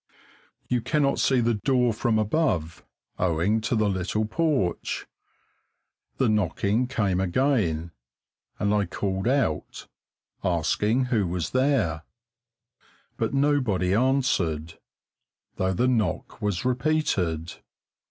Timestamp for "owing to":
3.19-3.75